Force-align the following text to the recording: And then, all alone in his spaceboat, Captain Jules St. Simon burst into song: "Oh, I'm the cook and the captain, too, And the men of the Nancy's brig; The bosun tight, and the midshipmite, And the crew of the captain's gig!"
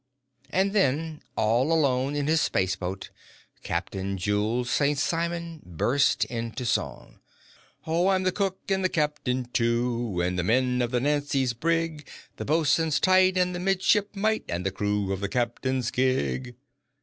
And 0.49 0.73
then, 0.73 1.21
all 1.37 1.71
alone 1.71 2.15
in 2.15 2.25
his 2.25 2.41
spaceboat, 2.41 3.11
Captain 3.61 4.17
Jules 4.17 4.71
St. 4.71 4.97
Simon 4.97 5.61
burst 5.63 6.25
into 6.25 6.65
song: 6.65 7.19
"Oh, 7.85 8.07
I'm 8.07 8.23
the 8.23 8.31
cook 8.31 8.57
and 8.69 8.83
the 8.83 8.89
captain, 8.89 9.45
too, 9.53 10.19
And 10.19 10.39
the 10.39 10.43
men 10.43 10.81
of 10.81 10.89
the 10.89 10.99
Nancy's 10.99 11.53
brig; 11.53 12.07
The 12.37 12.45
bosun 12.45 12.89
tight, 12.89 13.37
and 13.37 13.53
the 13.53 13.59
midshipmite, 13.59 14.45
And 14.49 14.65
the 14.65 14.71
crew 14.71 15.13
of 15.13 15.19
the 15.19 15.29
captain's 15.29 15.91
gig!" 15.91 16.55